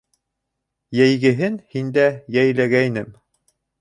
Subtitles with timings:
[0.99, 2.07] Йәйгенәһен һиндә
[2.37, 3.13] йәйләгәйнем